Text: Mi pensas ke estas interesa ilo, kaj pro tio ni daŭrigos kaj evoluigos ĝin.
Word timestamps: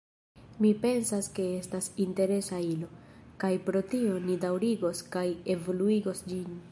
Mi 0.65 0.69
pensas 0.85 1.27
ke 1.39 1.45
estas 1.57 1.89
interesa 2.07 2.61
ilo, 2.69 2.89
kaj 3.45 3.53
pro 3.69 3.85
tio 3.95 4.17
ni 4.27 4.39
daŭrigos 4.47 5.07
kaj 5.17 5.27
evoluigos 5.57 6.29
ĝin. 6.33 6.61